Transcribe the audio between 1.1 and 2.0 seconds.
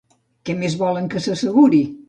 que s'asseguri?